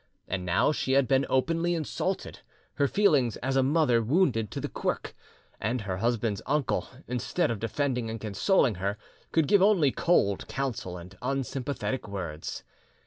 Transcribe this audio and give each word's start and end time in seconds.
And 0.27 0.43
now 0.47 0.71
she 0.71 0.93
had 0.93 1.07
been 1.07 1.27
openly 1.29 1.75
insulted, 1.75 2.39
her 2.73 2.87
feelings 2.87 3.37
as 3.37 3.55
a 3.55 3.61
mother 3.61 4.01
wounded 4.01 4.49
to 4.49 4.59
the 4.59 4.67
quirk; 4.67 5.13
and 5.59 5.81
her 5.81 5.97
husband's 5.97 6.41
uncle, 6.47 6.87
instead 7.07 7.51
of 7.51 7.59
defending 7.59 8.09
and 8.09 8.19
consoling 8.19 8.77
her, 8.81 8.97
could 9.31 9.47
give 9.47 9.61
only 9.61 9.91
cold 9.91 10.47
counsel 10.47 10.97
and 10.97 11.15
unsympathetic 11.21 12.07
words! 12.07 12.63